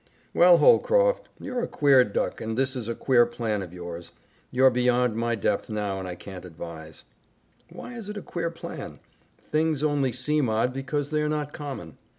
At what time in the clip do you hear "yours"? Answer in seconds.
3.71-4.13